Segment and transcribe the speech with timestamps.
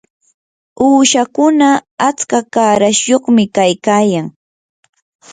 [0.85, 1.67] uushakuna
[2.07, 4.27] atska qarashyuqmi kaykayan.